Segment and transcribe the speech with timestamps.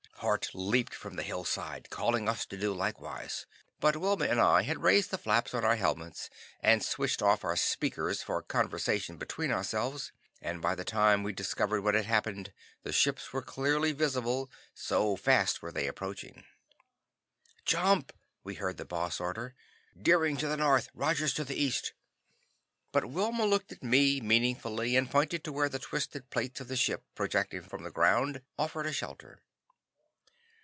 [0.23, 3.47] Hart leaped for the hillside, calling to us to do likewise,
[3.79, 7.55] but Wilma and I had raised the flaps of our helmets and switched off our
[7.55, 12.53] "speakers" for conversation between ourselves, and by the time we discovered what had happened,
[12.83, 16.43] the ships were clearly visible, so fast were they approaching.
[17.65, 18.13] "Jump!"
[18.43, 19.55] we heard the Boss order,
[19.99, 20.87] "Deering to the north.
[20.93, 21.93] Rogers to the east."
[22.91, 26.75] But Wilma looked at me meaningly and pointed to where the twisted plates of the
[26.77, 29.41] ship, projecting from the ground, offered a shelter.